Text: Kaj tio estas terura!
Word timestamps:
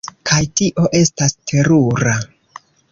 Kaj 0.29 0.39
tio 0.61 0.87
estas 1.01 1.39
terura! 1.53 2.19